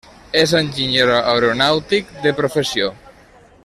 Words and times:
És 0.43 0.53
enginyer 0.59 1.05
aeronàutic 1.19 2.11
de 2.25 2.35
professió. 2.43 2.93